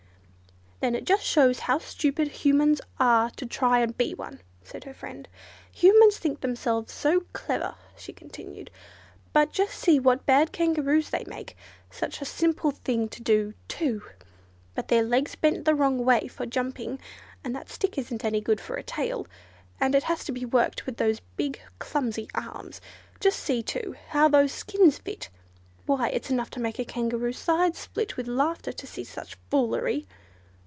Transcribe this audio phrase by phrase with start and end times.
[0.81, 4.95] "Then it just shows how stupid Humans are to try and be one," said her
[4.95, 5.27] friend.
[5.71, 8.71] Humans think themselves so clever," she continued,
[9.31, 14.01] "but just see what bad Kangaroos they make—such a simple thing to do, too!
[14.73, 16.99] But their legs bend the wrong way for jumping,
[17.43, 19.27] and that stick isn't any good for a tail,
[19.79, 22.81] and it has to be worked with those big, clumsy arms.
[23.19, 25.29] Just see, too, how those skins fit!
[25.85, 30.07] Why it's enough to make a Kangaroo's sides split with laughter to see such foolery!"